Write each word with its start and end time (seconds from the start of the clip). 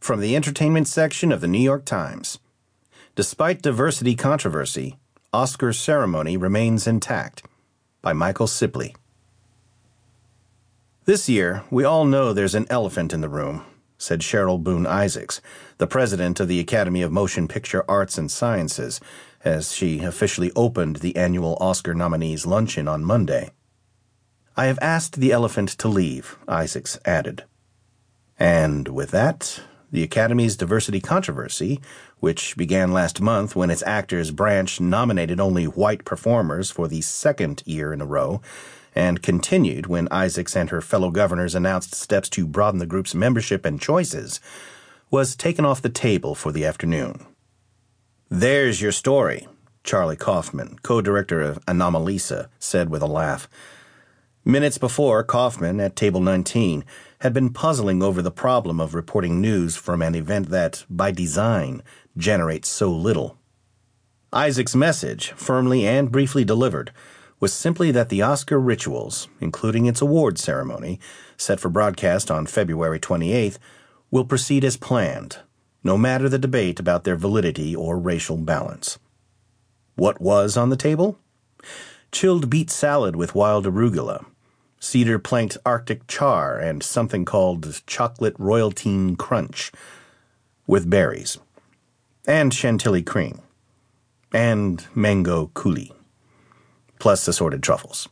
From 0.00 0.20
the 0.20 0.34
entertainment 0.34 0.88
section 0.88 1.30
of 1.30 1.42
the 1.42 1.46
New 1.46 1.60
York 1.60 1.84
Times. 1.84 2.38
Despite 3.14 3.60
diversity 3.60 4.16
controversy, 4.16 4.96
Oscar 5.30 5.74
ceremony 5.74 6.38
remains 6.38 6.86
intact. 6.86 7.44
By 8.00 8.14
Michael 8.14 8.46
Cieply. 8.46 8.96
This 11.04 11.28
year, 11.28 11.64
we 11.70 11.84
all 11.84 12.06
know 12.06 12.32
there's 12.32 12.54
an 12.54 12.66
elephant 12.70 13.12
in 13.12 13.20
the 13.20 13.28
room, 13.28 13.62
said 13.98 14.20
Cheryl 14.20 14.62
Boone 14.62 14.86
Isaacs, 14.86 15.42
the 15.76 15.86
president 15.86 16.40
of 16.40 16.48
the 16.48 16.60
Academy 16.60 17.02
of 17.02 17.12
Motion 17.12 17.46
Picture 17.46 17.84
Arts 17.86 18.16
and 18.16 18.30
Sciences, 18.30 19.00
as 19.44 19.74
she 19.74 19.98
officially 20.00 20.50
opened 20.56 20.96
the 20.96 21.14
annual 21.14 21.58
Oscar 21.60 21.94
nominees 21.94 22.46
luncheon 22.46 22.88
on 22.88 23.04
Monday. 23.04 23.50
I 24.56 24.64
have 24.64 24.78
asked 24.80 25.16
the 25.16 25.30
elephant 25.30 25.68
to 25.70 25.88
leave, 25.88 26.38
Isaacs 26.48 26.98
added. 27.04 27.44
And 28.38 28.88
with 28.88 29.10
that, 29.10 29.60
the 29.92 30.02
Academy's 30.02 30.56
diversity 30.56 31.00
controversy, 31.00 31.80
which 32.18 32.56
began 32.56 32.92
last 32.92 33.20
month 33.20 33.56
when 33.56 33.70
its 33.70 33.82
actors 33.84 34.30
branch 34.30 34.80
nominated 34.80 35.40
only 35.40 35.64
white 35.64 36.04
performers 36.04 36.70
for 36.70 36.86
the 36.86 37.00
second 37.00 37.62
year 37.66 37.92
in 37.92 38.00
a 38.00 38.06
row, 38.06 38.40
and 38.94 39.22
continued 39.22 39.86
when 39.86 40.08
Isaacs 40.10 40.56
and 40.56 40.70
her 40.70 40.80
fellow 40.80 41.10
governors 41.10 41.54
announced 41.54 41.94
steps 41.94 42.28
to 42.30 42.46
broaden 42.46 42.80
the 42.80 42.86
group's 42.86 43.14
membership 43.14 43.64
and 43.64 43.80
choices, 43.80 44.40
was 45.10 45.34
taken 45.34 45.64
off 45.64 45.82
the 45.82 45.88
table 45.88 46.34
for 46.34 46.52
the 46.52 46.64
afternoon. 46.64 47.26
There's 48.28 48.80
your 48.80 48.92
story, 48.92 49.48
Charlie 49.82 50.16
Kaufman, 50.16 50.78
co 50.82 51.00
director 51.00 51.40
of 51.40 51.64
Anomalisa, 51.66 52.48
said 52.58 52.90
with 52.90 53.02
a 53.02 53.06
laugh. 53.06 53.48
Minutes 54.44 54.78
before, 54.78 55.22
Kaufman, 55.24 55.80
at 55.80 55.96
Table 55.96 56.20
19, 56.20 56.84
had 57.20 57.34
been 57.34 57.50
puzzling 57.50 58.02
over 58.02 58.22
the 58.22 58.30
problem 58.30 58.80
of 58.80 58.94
reporting 58.94 59.40
news 59.40 59.76
from 59.76 60.00
an 60.00 60.14
event 60.14 60.48
that, 60.48 60.84
by 60.88 61.10
design, 61.10 61.82
generates 62.16 62.68
so 62.68 62.90
little. 62.90 63.36
Isaacs' 64.32 64.74
message, 64.74 65.32
firmly 65.32 65.86
and 65.86 66.10
briefly 66.10 66.44
delivered, 66.44 66.92
was 67.38 67.52
simply 67.52 67.90
that 67.90 68.08
the 68.08 68.22
Oscar 68.22 68.58
rituals, 68.58 69.28
including 69.40 69.86
its 69.86 70.00
award 70.00 70.38
ceremony, 70.38 70.98
set 71.36 71.60
for 71.60 71.68
broadcast 71.68 72.30
on 72.30 72.46
February 72.46 73.00
28th, 73.00 73.58
will 74.10 74.24
proceed 74.24 74.64
as 74.64 74.76
planned, 74.76 75.38
no 75.84 75.98
matter 75.98 76.28
the 76.28 76.38
debate 76.38 76.80
about 76.80 77.04
their 77.04 77.16
validity 77.16 77.74
or 77.74 77.98
racial 77.98 78.36
balance. 78.36 78.98
What 79.94 80.20
was 80.20 80.56
on 80.56 80.70
the 80.70 80.76
table? 80.76 81.18
Chilled 82.12 82.48
beet 82.48 82.70
salad 82.70 83.14
with 83.14 83.34
wild 83.34 83.66
arugula, 83.66 84.24
cedar 84.80 85.18
planked 85.18 85.58
Arctic 85.64 86.06
char, 86.08 86.58
and 86.58 86.82
something 86.82 87.24
called 87.24 87.82
chocolate 87.86 88.36
royaltine 88.38 89.16
crunch 89.16 89.70
with 90.66 90.90
berries, 90.90 91.38
and 92.26 92.52
chantilly 92.52 93.02
cream, 93.02 93.40
and 94.32 94.86
mango 94.94 95.50
coulis, 95.54 95.92
plus 96.98 97.28
assorted 97.28 97.62
truffles. 97.62 98.08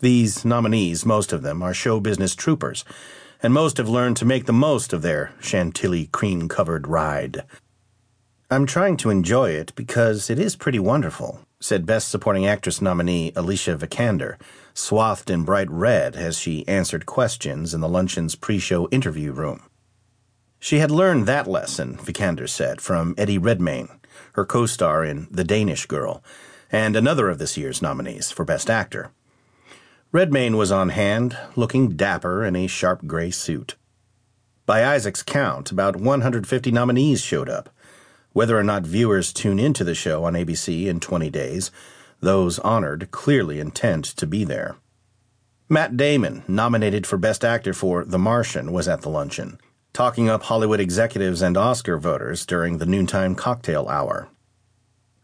These 0.00 0.44
nominees, 0.44 1.06
most 1.06 1.32
of 1.32 1.42
them, 1.42 1.62
are 1.62 1.72
show 1.72 2.00
business 2.00 2.34
troopers, 2.34 2.84
and 3.42 3.54
most 3.54 3.78
have 3.78 3.88
learned 3.88 4.16
to 4.18 4.24
make 4.24 4.46
the 4.46 4.52
most 4.52 4.92
of 4.92 5.02
their 5.02 5.32
chantilly 5.40 6.06
cream 6.06 6.48
covered 6.48 6.86
ride. 6.86 7.44
I'm 8.52 8.66
trying 8.66 8.98
to 8.98 9.08
enjoy 9.08 9.52
it 9.52 9.74
because 9.76 10.28
it 10.28 10.38
is 10.38 10.56
pretty 10.56 10.78
wonderful, 10.78 11.40
said 11.58 11.86
Best 11.86 12.08
Supporting 12.08 12.46
Actress 12.46 12.82
nominee 12.82 13.32
Alicia 13.34 13.78
Vikander 13.78 14.38
swathed 14.74 15.30
in 15.30 15.44
bright 15.44 15.70
red 15.70 16.16
as 16.16 16.38
she 16.38 16.68
answered 16.68 17.06
questions 17.06 17.72
in 17.72 17.80
the 17.80 17.88
luncheon's 17.88 18.34
pre 18.34 18.58
show 18.58 18.90
interview 18.90 19.32
room. 19.32 19.62
She 20.60 20.80
had 20.80 20.90
learned 20.90 21.24
that 21.24 21.46
lesson, 21.46 21.96
Vikander 21.96 22.46
said, 22.46 22.82
from 22.82 23.14
Eddie 23.16 23.38
Redmayne, 23.38 23.88
her 24.34 24.44
co 24.44 24.66
star 24.66 25.02
in 25.02 25.28
The 25.30 25.44
Danish 25.44 25.86
Girl, 25.86 26.22
and 26.70 26.94
another 26.94 27.30
of 27.30 27.38
this 27.38 27.56
year's 27.56 27.80
nominees 27.80 28.30
for 28.30 28.44
Best 28.44 28.68
Actor. 28.68 29.12
Redmayne 30.12 30.58
was 30.58 30.70
on 30.70 30.90
hand, 30.90 31.38
looking 31.56 31.96
dapper 31.96 32.44
in 32.44 32.54
a 32.54 32.66
sharp 32.66 33.06
gray 33.06 33.30
suit. 33.30 33.76
By 34.66 34.84
Isaacs' 34.84 35.22
count, 35.22 35.70
about 35.70 35.96
150 35.96 36.70
nominees 36.70 37.22
showed 37.22 37.48
up. 37.48 37.70
Whether 38.32 38.58
or 38.58 38.64
not 38.64 38.84
viewers 38.84 39.32
tune 39.32 39.58
into 39.58 39.84
the 39.84 39.94
show 39.94 40.24
on 40.24 40.34
ABC 40.34 40.86
in 40.86 41.00
20 41.00 41.30
days 41.30 41.70
those 42.20 42.58
honored 42.60 43.10
clearly 43.10 43.58
intend 43.60 44.04
to 44.04 44.26
be 44.26 44.44
there. 44.44 44.76
Matt 45.68 45.96
Damon, 45.96 46.44
nominated 46.46 47.06
for 47.06 47.16
Best 47.16 47.44
Actor 47.44 47.74
for 47.74 48.04
The 48.04 48.18
Martian, 48.18 48.72
was 48.72 48.86
at 48.88 49.02
the 49.02 49.08
luncheon, 49.08 49.58
talking 49.92 50.28
up 50.28 50.44
Hollywood 50.44 50.80
executives 50.80 51.42
and 51.42 51.56
Oscar 51.56 51.98
voters 51.98 52.46
during 52.46 52.78
the 52.78 52.86
noontime 52.86 53.34
cocktail 53.34 53.88
hour. 53.88 54.28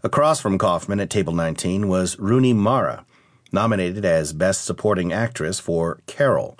Across 0.02 0.40
from 0.40 0.58
Kaufman 0.58 1.00
at 1.00 1.10
table 1.10 1.32
19 1.32 1.86
was 1.88 2.18
Rooney 2.18 2.52
Mara, 2.52 3.04
nominated 3.52 4.04
as 4.04 4.32
Best 4.32 4.64
Supporting 4.64 5.12
Actress 5.12 5.60
for 5.60 6.00
Carol. 6.06 6.58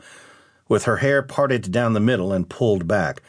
With 0.69 0.85
her 0.85 0.99
hair 0.99 1.23
parted 1.23 1.73
down 1.73 1.95
the 1.95 2.01
middle 2.01 2.33
and 2.33 2.49
pulled 2.49 2.87
back, 2.87 3.23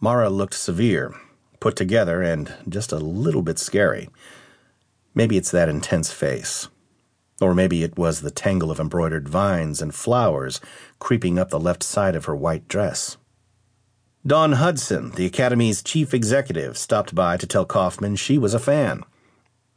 Mara 0.00 0.30
looked 0.30 0.54
severe, 0.54 1.14
put 1.60 1.76
together, 1.76 2.22
and 2.22 2.52
just 2.68 2.92
a 2.92 2.98
little 2.98 3.42
bit 3.42 3.58
scary. 3.58 4.08
Maybe 5.14 5.36
it's 5.36 5.50
that 5.50 5.68
intense 5.68 6.12
face. 6.12 6.68
Or 7.40 7.54
maybe 7.54 7.82
it 7.82 7.96
was 7.96 8.20
the 8.20 8.30
tangle 8.30 8.70
of 8.70 8.80
embroidered 8.80 9.28
vines 9.28 9.80
and 9.80 9.94
flowers 9.94 10.60
creeping 10.98 11.38
up 11.38 11.50
the 11.50 11.60
left 11.60 11.82
side 11.82 12.16
of 12.16 12.24
her 12.24 12.34
white 12.34 12.68
dress. 12.68 13.16
Dawn 14.26 14.52
Hudson, 14.52 15.12
the 15.12 15.26
Academy's 15.26 15.82
chief 15.82 16.12
executive, 16.12 16.76
stopped 16.76 17.14
by 17.14 17.36
to 17.36 17.46
tell 17.46 17.64
Kaufman 17.64 18.16
she 18.16 18.36
was 18.36 18.52
a 18.52 18.58
fan. 18.58 19.04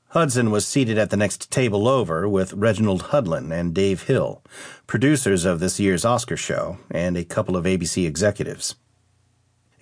Hudson 0.09 0.51
was 0.51 0.67
seated 0.67 0.97
at 0.97 1.09
the 1.09 1.15
next 1.15 1.51
table 1.51 1.87
over 1.87 2.27
with 2.27 2.51
Reginald 2.51 3.03
Hudlin 3.03 3.51
and 3.51 3.73
Dave 3.73 4.03
Hill, 4.03 4.43
producers 4.85 5.45
of 5.45 5.59
this 5.61 5.79
year's 5.79 6.03
Oscar 6.03 6.35
show, 6.35 6.79
and 6.89 7.15
a 7.15 7.23
couple 7.23 7.55
of 7.55 7.63
ABC 7.63 8.05
executives. 8.05 8.75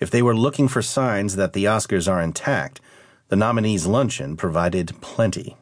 If 0.00 0.10
they 0.10 0.22
were 0.22 0.34
looking 0.34 0.66
for 0.66 0.80
signs 0.80 1.36
that 1.36 1.52
the 1.52 1.66
Oscars 1.66 2.10
are 2.10 2.22
intact, 2.22 2.80
the 3.28 3.36
nominees' 3.36 3.86
luncheon 3.86 4.36
provided 4.36 4.98
plenty. 5.02 5.58